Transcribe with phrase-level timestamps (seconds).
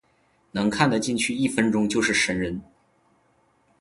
[0.53, 2.59] 能看的进去一分钟就是神人